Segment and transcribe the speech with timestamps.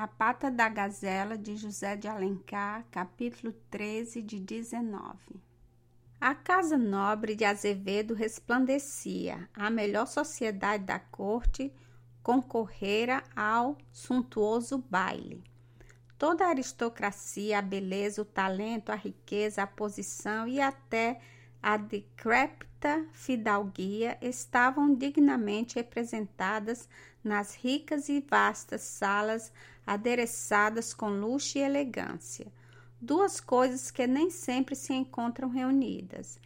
[0.00, 5.38] A Pata da Gazela, de José de Alencar, capítulo 13, de 19.
[6.18, 9.46] A casa nobre de Azevedo resplandecia.
[9.52, 11.70] A melhor sociedade da corte
[12.22, 15.44] concorrera ao suntuoso baile.
[16.16, 21.20] Toda a aristocracia, a beleza, o talento, a riqueza, a posição e até
[21.62, 26.88] a decrépita fidalguia estavam dignamente representadas
[27.22, 29.52] nas ricas e vastas salas
[29.90, 32.46] adereçadas com luxo e elegância,
[33.00, 36.38] duas coisas que nem sempre se encontram reunidas.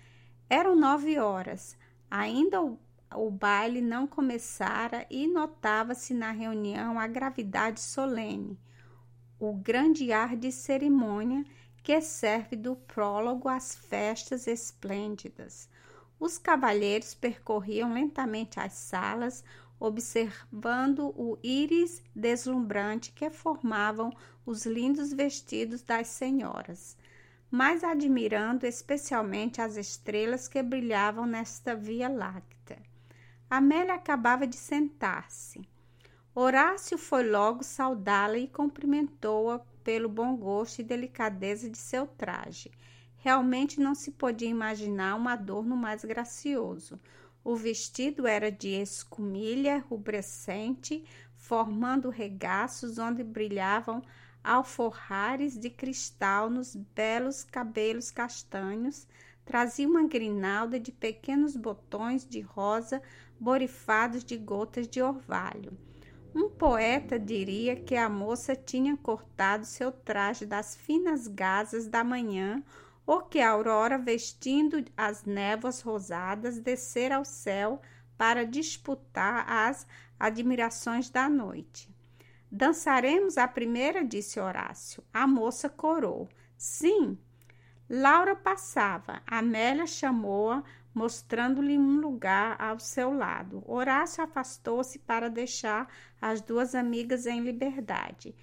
[0.48, 1.77] Eram nove horas,
[2.11, 2.79] ainda o,
[3.15, 8.59] o baile não começara e notava-se na reunião a gravidade solene,
[9.39, 11.45] o grande ar de cerimônia
[11.83, 15.69] que serve do prólogo às festas esplêndidas.
[16.19, 19.45] Os cavalheiros percorriam lentamente as salas,
[19.87, 24.11] observando o íris deslumbrante que formavam
[24.47, 26.97] os lindos vestidos das senhoras,
[27.50, 32.83] mas admirando especialmente as estrelas que brilhavam nesta Via Láctea.
[33.50, 35.69] Amélia acabava de sentar-se.
[36.34, 42.70] Horácio foi logo saudá-la e cumprimentou-a pelo bom gosto e delicadeza de seu traje.
[43.19, 46.98] Realmente não se podia imaginar um adorno mais gracioso.
[47.45, 51.05] O vestido era de escumilha rubrescente,
[51.37, 54.03] formando regaços onde brilhavam
[54.42, 59.06] alforrares de cristal nos belos cabelos castanhos,
[59.45, 63.03] trazia uma grinalda de pequenos botões de rosa
[63.39, 65.77] borifados de gotas de orvalho.
[66.34, 72.62] Um poeta diria que a moça tinha cortado seu traje das finas gazas da manhã
[73.06, 77.80] ou que a aurora, vestindo as névoas rosadas, descer ao céu
[78.16, 79.86] para disputar as
[80.19, 81.92] admirações da noite.
[82.50, 85.02] Dançaremos a primeira, disse Horácio.
[85.12, 86.28] A moça corou.
[86.56, 87.19] Sim.
[87.91, 89.20] Laura passava.
[89.27, 90.62] Amélia chamou-a,
[90.94, 93.62] mostrando-lhe um lugar ao seu lado.
[93.66, 98.34] Horácio afastou-se para deixar as duas amigas em liberdade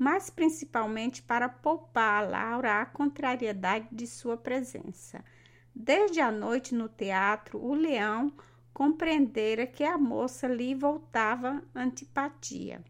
[0.00, 5.22] mas principalmente para poupar a Laura a contrariedade de sua presença.
[5.74, 8.32] Desde a noite no teatro, o leão
[8.72, 12.82] compreendera que a moça lhe voltava antipatia.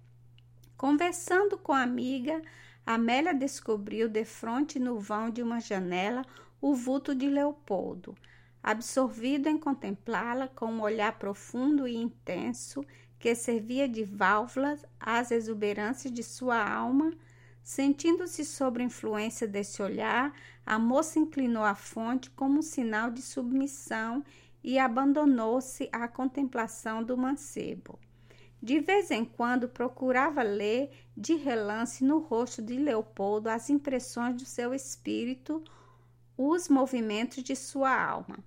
[0.77, 2.41] Conversando com a amiga,
[2.87, 6.25] Amélia descobriu defronte no vão de uma janela
[6.61, 8.15] o vulto de Leopoldo.
[8.63, 12.87] Absorvido em contemplá-la com um olhar profundo e intenso,
[13.21, 17.13] que servia de válvula às exuberâncias de sua alma,
[17.63, 20.33] sentindo-se sob influência desse olhar,
[20.65, 24.25] a moça inclinou a fonte como um sinal de submissão
[24.65, 27.99] e abandonou-se à contemplação do mancebo.
[28.63, 34.47] De vez em quando procurava ler de relance no rosto de Leopoldo as impressões do
[34.47, 35.63] seu espírito,
[36.39, 38.39] os movimentos de sua alma.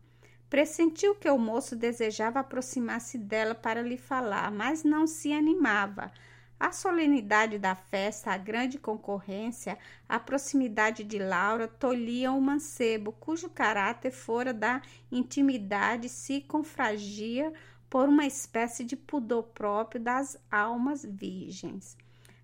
[0.53, 6.11] Pressentiu que o moço desejava aproximar-se dela para lhe falar, mas não se animava.
[6.59, 13.49] A solenidade da festa, a grande concorrência, a proximidade de Laura tolhiam o mancebo, cujo
[13.49, 14.79] caráter fora da
[15.11, 17.51] intimidade se confragia
[17.89, 21.97] por uma espécie de pudor próprio das almas virgens.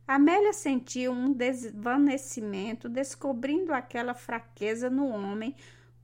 [0.07, 5.55] Amélia sentiu um desvanecimento, descobrindo aquela fraqueza no homem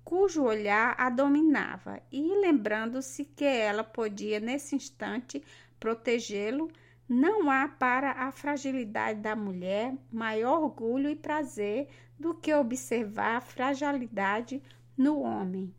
[0.05, 5.43] cujo olhar a dominava, e lembrando-se que ela podia nesse instante
[5.79, 6.71] protegê-lo,
[7.09, 11.87] não há para a fragilidade da mulher maior orgulho e prazer
[12.19, 14.61] do que observar a fragilidade
[14.95, 15.73] no homem.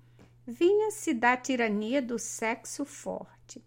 [0.44, 3.62] Vinha-se da tirania do sexo forte.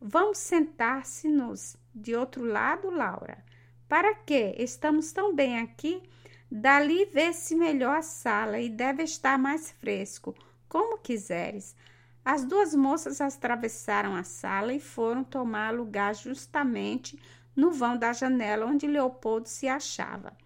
[0.00, 3.44] Vamos sentar-se-nos de outro lado, Laura.
[3.88, 4.54] Para quê?
[4.58, 6.02] Estamos tão bem aqui
[6.54, 10.34] Dali vê-se melhor a sala e deve estar mais fresco,
[10.68, 11.74] como quiseres.
[12.22, 17.18] As duas moças atravessaram a sala e foram tomar lugar justamente
[17.56, 20.36] no vão da janela onde Leopoldo se achava.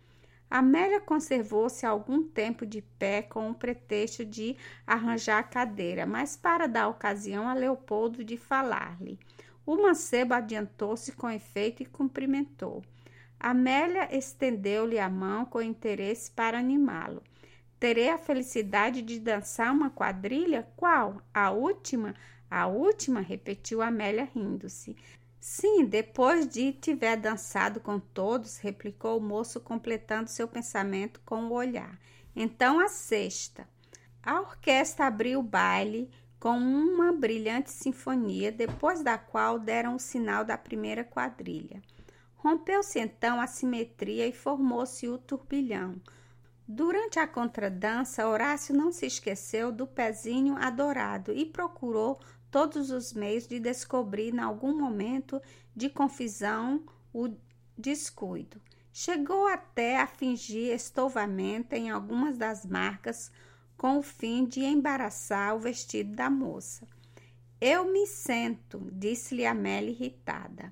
[0.49, 4.57] Amélia conservou-se algum tempo de pé com o pretexto de
[4.87, 9.19] arranjar a cadeira, mas para dar ocasião a Leopoldo de falar-lhe.
[9.67, 12.85] O mancebo adiantou-se com efeito e cumprimentou.
[13.39, 17.23] Amélia estendeu-lhe a mão com interesse para animá-lo.
[17.79, 20.67] Terei a felicidade de dançar uma quadrilha?
[20.77, 21.21] Qual?
[21.33, 22.15] A última?
[22.51, 23.21] A última?
[23.21, 24.97] repetiu Amélia rindo-se.
[25.39, 31.53] Sim, depois de tiver dançado com todos, replicou o moço, completando seu pensamento com o
[31.53, 32.01] olhar.
[32.35, 33.69] Então a sexta.
[34.23, 36.11] A orquestra abriu o baile
[36.41, 41.83] com uma brilhante sinfonia, depois da qual deram o sinal da primeira quadrilha.
[42.47, 46.01] Rompeu-se então a simetria e formou-se o turbilhão.
[46.65, 53.49] Durante a contradança, Horácio não se esqueceu do pezinho adorado e procurou todos os meios
[53.49, 55.43] de descobrir, em algum momento
[55.75, 57.35] de confusão, o
[57.77, 58.63] descuido.
[58.93, 63.29] Chegou até a fingir estouvamento em algumas das marcas
[63.77, 66.87] com o fim de embaraçar o vestido da moça.
[67.61, 70.71] Eu me sento, disse-lhe Amélia irritada.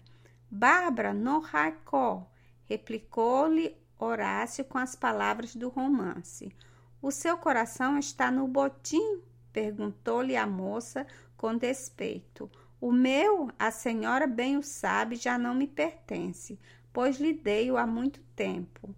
[0.56, 2.30] Bárbara, no racó,
[2.66, 6.54] replicou-lhe Horácio com as palavras do romance.
[7.02, 9.20] O seu coração está no botim?
[9.52, 12.48] perguntou-lhe a moça com despeito.
[12.80, 16.56] O meu, a senhora bem o sabe, já não me pertence,
[16.92, 18.94] pois lhe dei-o há muito tempo.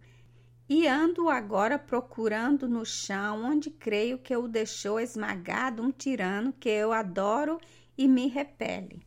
[0.69, 6.69] E ando agora procurando no chão, onde creio que o deixou esmagado um tirano que
[6.69, 7.59] eu adoro
[7.97, 9.07] e me repele.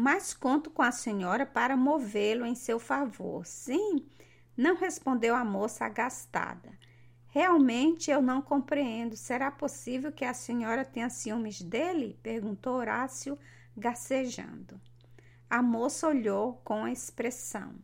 [0.00, 3.44] Mas conto com a senhora para movê-lo em seu favor.
[3.44, 4.06] Sim,
[4.56, 6.70] não respondeu a moça agastada.
[7.26, 9.16] Realmente eu não compreendo.
[9.16, 12.16] Será possível que a senhora tenha ciúmes dele?
[12.22, 13.36] perguntou Horácio,
[13.76, 14.80] gacejando.
[15.50, 17.74] A moça olhou com expressão.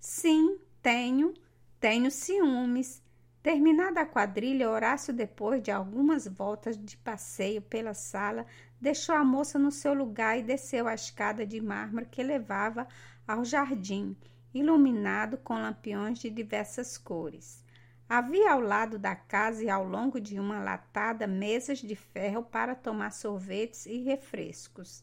[0.00, 1.34] Sim, tenho,
[1.78, 3.01] tenho ciúmes.
[3.42, 8.46] Terminada a quadrilha, Horácio, depois de algumas voltas de passeio pela sala,
[8.80, 12.86] deixou a moça no seu lugar e desceu a escada de mármore que levava
[13.26, 14.16] ao jardim,
[14.54, 17.64] iluminado com lampiões de diversas cores.
[18.08, 22.76] Havia ao lado da casa e ao longo de uma latada mesas de ferro para
[22.76, 25.02] tomar sorvetes e refrescos.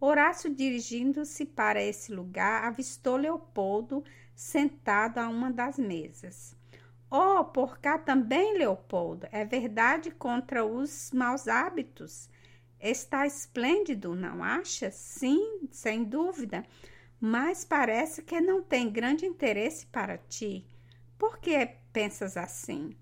[0.00, 4.02] Horácio, dirigindo-se para esse lugar, avistou Leopoldo
[4.34, 6.57] sentado a uma das mesas.
[7.10, 9.26] Oh, por cá também, Leopoldo.
[9.32, 12.28] É verdade contra os maus hábitos.
[12.80, 14.90] Está esplêndido, não acha?
[14.90, 16.64] Sim, sem dúvida
[17.20, 20.64] mas parece que não tem grande interesse para ti.
[21.18, 22.94] Por que pensas assim?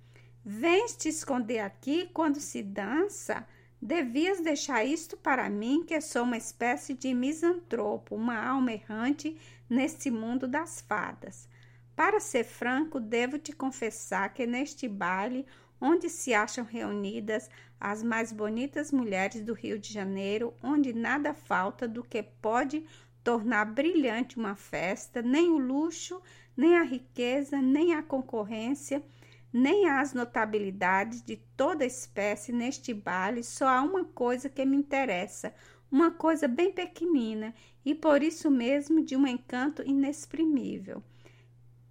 [0.44, 3.46] Vens te esconder aqui quando se dança?
[3.80, 9.36] Devias deixar isto para mim, que sou uma espécie de misantropo, uma alma errante
[9.68, 11.46] neste mundo das fadas.
[11.96, 15.46] Para ser franco, devo te confessar que neste baile,
[15.80, 17.48] onde se acham reunidas
[17.80, 22.84] as mais bonitas mulheres do Rio de Janeiro, onde nada falta do que pode
[23.24, 26.20] tornar brilhante uma festa, nem o luxo,
[26.54, 29.02] nem a riqueza, nem a concorrência,
[29.50, 35.54] nem as notabilidades de toda espécie neste baile, só há uma coisa que me interessa,
[35.90, 41.02] uma coisa bem pequenina e por isso mesmo de um encanto inexprimível.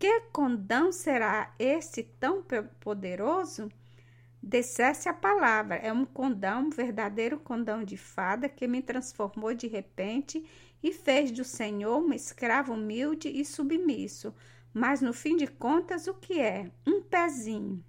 [0.06, 2.44] Que condão será esse tão
[2.80, 3.72] poderoso?
[4.40, 9.66] Dissesse a palavra, é um condão, um verdadeiro condão de fada que me transformou de
[9.66, 10.46] repente
[10.84, 14.32] e fez do Senhor um escravo humilde e submisso.
[14.72, 16.70] Mas no fim de contas, o que é?
[16.86, 17.84] Um pezinho.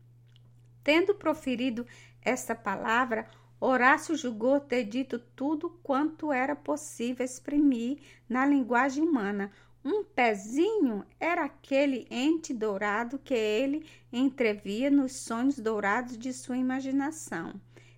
[0.83, 1.87] Tendo proferido
[2.23, 3.29] esta palavra,
[3.61, 9.53] Horácio julgou ter dito tudo quanto era possível exprimir na linguagem humana.
[9.89, 17.55] Um pezinho era aquele ente dourado que ele entrevia nos sonhos dourados de sua imaginação.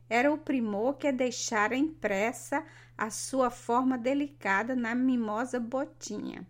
[0.06, 2.62] Era o primor que deixara impressa
[2.94, 6.46] a sua forma delicada na mimosa botinha.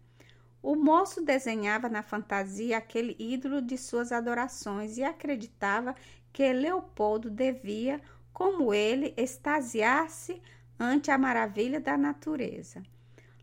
[0.61, 5.95] O moço desenhava na fantasia aquele ídolo de suas adorações e acreditava
[6.33, 8.01] que Leopoldo devia,
[8.33, 10.43] como ele, extasiar-se
[10.81, 12.83] ante a maravilha da natureza.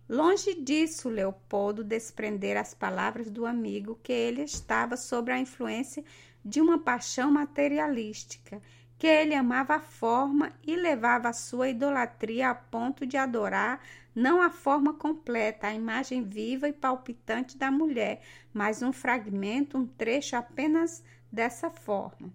[0.08, 6.04] Longe disso, Leopoldo desprender as palavras do amigo que ele estava sob a influência
[6.44, 8.62] de uma paixão materialística
[8.98, 13.82] que ele amava a forma e levava a sua idolatria a ponto de adorar
[14.14, 18.22] não a forma completa, a imagem viva e palpitante da mulher,
[18.54, 22.32] mas um fragmento, um trecho apenas dessa forma.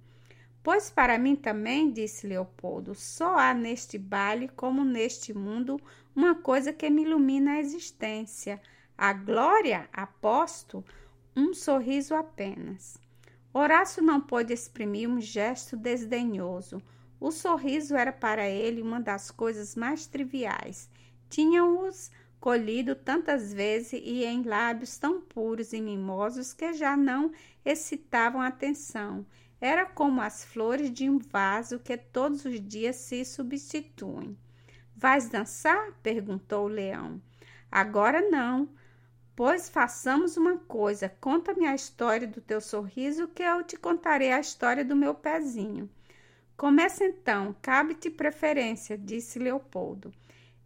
[0.63, 5.81] Pois para mim também, disse Leopoldo, só há neste baile, como neste mundo,
[6.15, 8.61] uma coisa que me ilumina a existência.
[8.97, 10.85] A glória, aposto,
[11.35, 12.99] um sorriso apenas.
[13.53, 16.83] Horácio não pôde exprimir um gesto desdenhoso.
[17.19, 20.91] O sorriso era para ele uma das coisas mais triviais.
[21.31, 27.33] Tinha-os colhido tantas vezes e em lábios tão puros e mimosos que já não
[27.65, 29.27] excitavam atenção.
[29.61, 34.37] Era como as flores de um vaso que todos os dias se substituem.
[34.97, 35.93] Vais dançar?
[36.03, 37.21] perguntou o leão.
[37.71, 38.69] Agora não,
[39.43, 44.39] Pois façamos uma coisa: conta-me a história do teu sorriso, que eu te contarei a
[44.39, 45.89] história do meu pezinho.
[46.59, 50.13] Começa então, cabe-te preferência, disse Leopoldo.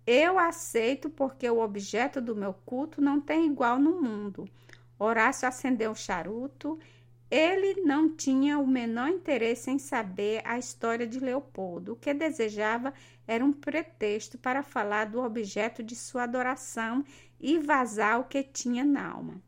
[0.04, 4.44] Eu aceito porque o objeto do meu culto não tem igual no mundo.
[4.98, 6.76] Horácio acendeu o charuto.
[7.36, 11.94] Ele não tinha o menor interesse em saber a história de Leopoldo.
[11.94, 12.94] O que desejava
[13.26, 17.04] era um pretexto para falar do objeto de sua adoração
[17.40, 19.42] e vazar o que tinha na alma.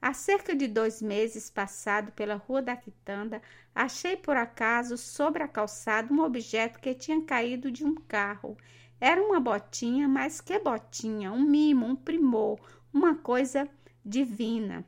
[0.00, 3.42] Há cerca de dois meses, passado pela Rua da Quitanda,
[3.74, 8.56] achei por acaso sobre a calçada um objeto que tinha caído de um carro.
[9.00, 11.32] Era uma botinha, mas que botinha?
[11.32, 12.60] Um mimo, um primor,
[12.94, 13.68] uma coisa
[14.04, 14.86] divina.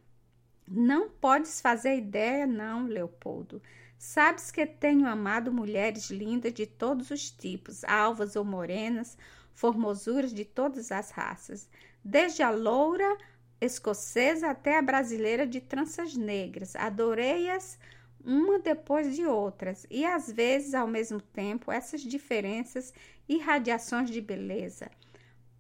[0.70, 3.62] Não podes fazer ideia, não, Leopoldo.
[3.96, 9.16] Sabes que tenho amado mulheres lindas de todos os tipos, alvas ou morenas,
[9.54, 11.68] formosuras de todas as raças,
[12.04, 13.16] desde a loura
[13.60, 16.76] escocesa até a brasileira de tranças negras.
[16.76, 17.78] Adorei-as
[18.24, 22.92] uma depois de outras, e às vezes, ao mesmo tempo, essas diferenças
[23.28, 24.90] e radiações de beleza.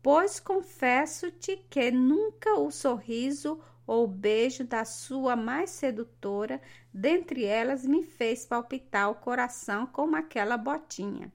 [0.02, 3.58] Pois confesso-te que nunca o sorriso
[3.88, 6.60] ou beijo da sua mais sedutora,
[6.92, 11.32] dentre elas me fez palpitar o coração como aquela botinha.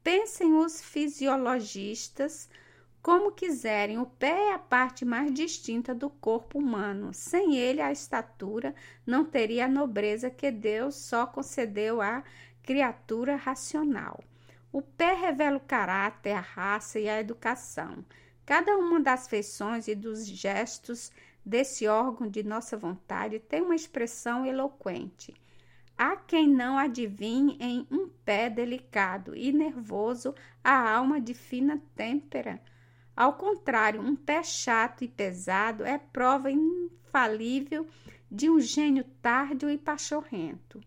[0.00, 2.48] Pensem os fisiologistas
[3.02, 7.14] como quiserem, o pé é a parte mais distinta do corpo humano.
[7.14, 8.74] Sem ele, a estatura
[9.06, 12.24] não teria a nobreza que Deus só concedeu à
[12.64, 14.22] criatura racional.
[14.72, 18.04] O pé revela o caráter, a raça e a educação.
[18.44, 21.12] Cada uma das feições e dos gestos
[21.46, 25.32] desse órgão de nossa vontade tem uma expressão eloquente.
[25.96, 32.60] Há quem não adivinhe em um pé delicado e nervoso a alma de fina têmpera
[33.16, 37.86] ao contrário, um pé chato e pesado é prova infalível
[38.30, 40.82] de um gênio tardio e pachorrento.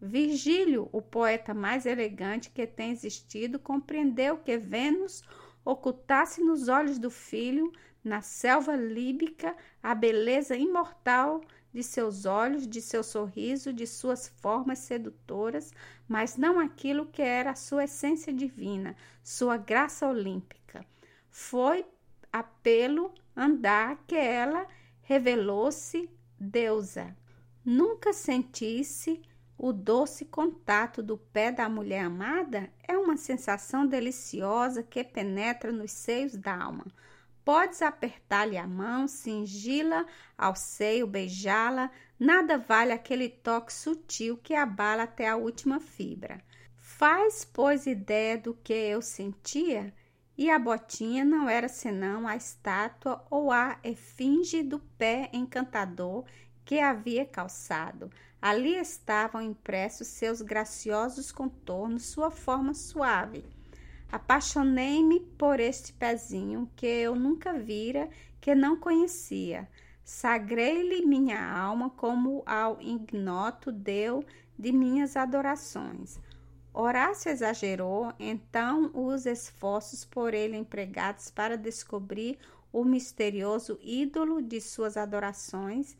[0.00, 5.22] Virgílio, o poeta mais elegante que tem existido, compreendeu que Vênus
[5.64, 11.40] ocultasse nos olhos do filho, na selva líbica, a beleza imortal
[11.72, 15.72] de seus olhos, de seu sorriso, de suas formas sedutoras,
[16.06, 20.84] mas não aquilo que era a sua essência divina, sua graça olímpica.
[21.30, 21.86] Foi
[22.30, 24.66] apelo andar que ela
[25.02, 27.16] revelou-se deusa.
[27.64, 29.22] Nunca sentisse
[29.56, 32.68] o doce contato do pé da mulher amada?
[32.86, 36.84] É uma sensação deliciosa que penetra nos seios da alma.
[37.44, 40.06] Podes apertar-lhe a mão, cingi-la
[40.38, 46.40] ao seio, beijá-la, nada vale aquele toque sutil que abala até a última fibra.
[46.76, 49.92] Faz, pois, ideia do que eu sentia?
[50.36, 56.24] e a botinha não era senão a estátua ou a efígie do pé encantador
[56.64, 58.10] que havia calçado.
[58.40, 63.44] Ali estavam impressos seus graciosos contornos, sua forma suave.
[64.12, 68.10] Apaixonei-me por este pezinho que eu nunca vira,
[68.42, 69.66] que não conhecia.
[70.04, 74.22] Sagrei-lhe minha alma como ao ignoto deu
[74.58, 76.20] de minhas adorações.
[76.74, 82.38] Horácio exagerou então os esforços por ele empregados para descobrir
[82.70, 85.96] o misterioso ídolo de suas adorações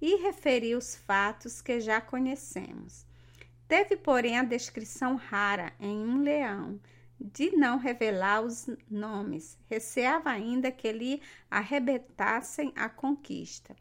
[0.00, 3.04] e referiu os fatos que já conhecemos.
[3.66, 6.78] Teve, porém, a descrição rara em um leão
[7.36, 13.76] de não revelar os nomes, receava ainda que lhe arrebentassem a conquista.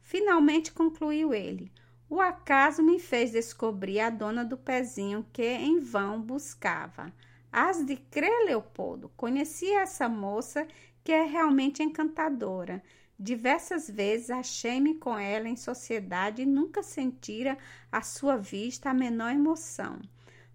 [0.00, 1.72] Finalmente concluiu ele:
[2.08, 7.12] o acaso me fez descobrir a dona do pezinho que em vão buscava.
[7.50, 10.64] As de crer, Leopoldo, conheci essa moça
[11.02, 12.80] que é realmente encantadora.
[13.18, 17.58] Diversas vezes achei-me com ela em sociedade e nunca sentira
[17.90, 19.98] à sua vista a menor emoção.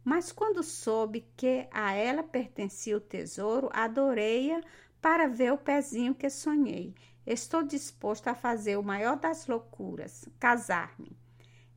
[0.10, 4.62] Mas quando soube que a ela pertencia o tesouro, adorei-a
[5.02, 6.96] para ver o pezinho que sonhei.
[7.26, 11.12] Estou disposto a fazer o maior das loucuras, casar-me.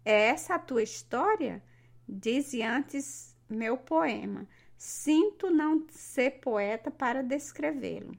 [0.05, 1.61] É essa a tua história?
[2.09, 4.47] Dize antes meu poema.
[4.79, 8.17] Sinto não ser poeta para descrevê-lo.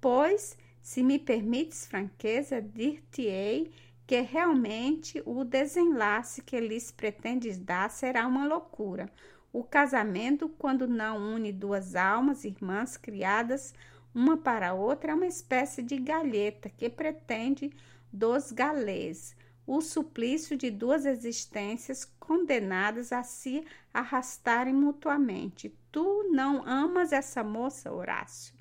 [0.00, 3.70] Pois, se me permites franqueza, dir-te-ei
[4.06, 9.08] que realmente o desenlace que lhes pretendes dar será uma loucura.
[9.56, 13.72] O casamento, quando não une duas almas irmãs criadas
[14.14, 17.72] uma para outra, é uma espécie de galheta que pretende
[18.12, 19.34] dos galês
[19.66, 25.74] o suplício de duas existências condenadas a se arrastarem mutuamente.
[25.90, 28.54] Tu não amas essa moça, Horácio?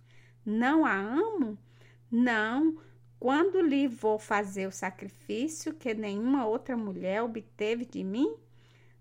[0.45, 1.57] Não a amo?
[2.09, 2.77] Não.
[3.19, 8.44] Quando lhe vou fazer o sacrifício que nenhuma outra mulher obteve de mim?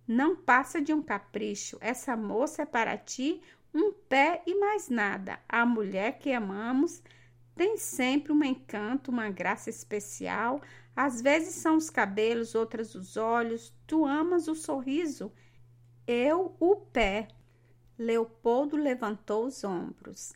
[0.06, 1.78] Não passa de um capricho.
[1.80, 3.40] Essa moça é para ti
[3.74, 5.38] um pé e mais nada.
[5.48, 7.02] A mulher que amamos
[7.54, 10.60] tem sempre um encanto, uma graça especial,
[10.96, 13.72] Às vezes são os cabelos, outras os olhos.
[13.86, 15.32] Tu amas o sorriso,
[16.06, 17.28] eu o pé.
[17.98, 20.32] Leopoldo levantou os ombros.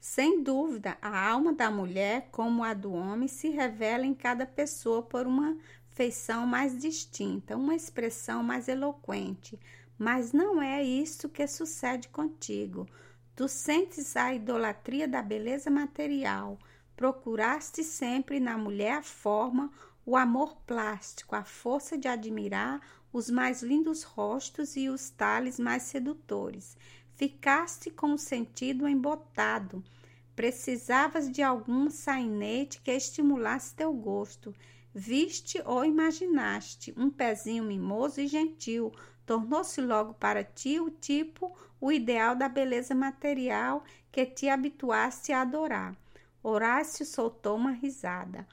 [0.00, 5.02] Sem dúvida, a alma da mulher, como a do homem, se revela em cada pessoa
[5.02, 5.56] por uma
[6.00, 9.60] feição mais distinta, uma expressão mais eloquente.
[9.98, 12.88] Mas não é isso que sucede contigo.
[13.36, 16.58] Tu sentes a idolatria da beleza material.
[16.96, 19.70] Procuraste sempre na mulher a forma,
[20.06, 22.80] o amor plástico, a força de admirar
[23.12, 26.78] os mais lindos rostos e os tales mais sedutores.
[27.14, 29.84] Ficaste com o sentido embotado.
[30.34, 34.54] Precisavas de algum sainete que estimulasse teu gosto.
[34.94, 38.92] Viste ou imaginaste um pezinho mimoso e gentil.
[39.24, 45.42] Tornou-se logo para ti o tipo, o ideal da beleza material que te habituaste a
[45.42, 45.96] adorar.
[46.42, 48.46] Horácio soltou uma risada.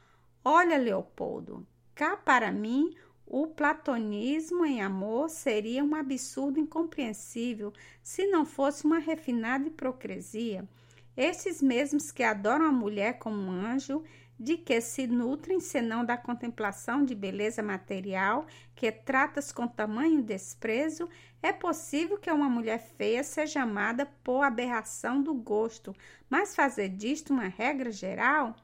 [0.44, 1.66] Olha, Leopoldo,
[1.96, 9.00] cá para mim o platonismo em amor seria um absurdo incompreensível se não fosse uma
[9.00, 10.68] refinada hipocrisia.
[11.16, 14.04] Esses mesmos que adoram a mulher como um anjo,
[14.40, 21.10] de que se nutrem senão da contemplação de beleza material, que tratas com tamanho desprezo,
[21.42, 25.96] é possível que uma mulher feia seja amada por aberração do gosto,
[26.30, 28.56] mas fazer disto uma regra geral?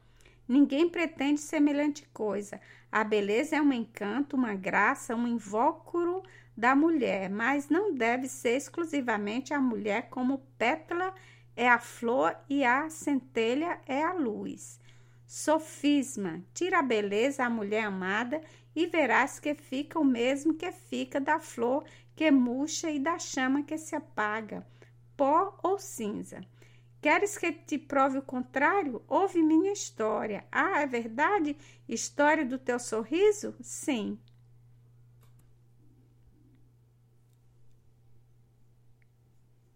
[0.48, 2.60] Ninguém pretende semelhante coisa.
[2.92, 6.22] A beleza é um encanto, uma graça, um invólucro
[6.56, 11.13] da mulher, mas não deve ser exclusivamente a mulher como pétala
[11.56, 14.80] é a flor e a centelha é a luz.
[15.36, 18.40] Sofisma, tira a beleza à mulher amada
[18.75, 21.84] e verás que fica o mesmo que fica da flor
[22.16, 24.63] que murcha e da chama que se apaga,
[25.18, 26.46] pó ou cinza.
[27.02, 29.02] Queres que te prove o contrário?
[29.08, 30.46] Ouve minha história.
[30.52, 31.58] Ah, é verdade?
[31.90, 33.56] História do teu sorriso?
[33.60, 34.20] Sim.